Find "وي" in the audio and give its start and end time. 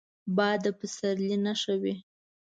1.81-1.95